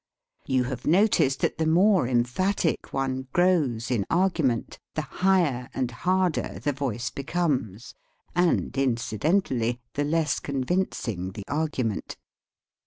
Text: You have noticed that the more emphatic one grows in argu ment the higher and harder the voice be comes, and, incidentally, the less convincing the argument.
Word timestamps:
You 0.47 0.63
have 0.63 0.87
noticed 0.87 1.41
that 1.41 1.59
the 1.59 1.67
more 1.67 2.07
emphatic 2.07 2.91
one 2.91 3.27
grows 3.33 3.91
in 3.91 4.07
argu 4.09 4.43
ment 4.43 4.79
the 4.95 5.03
higher 5.03 5.69
and 5.75 5.91
harder 5.91 6.57
the 6.57 6.73
voice 6.73 7.11
be 7.11 7.21
comes, 7.21 7.93
and, 8.33 8.75
incidentally, 8.75 9.79
the 9.93 10.03
less 10.05 10.39
convincing 10.39 11.33
the 11.33 11.43
argument. 11.47 12.17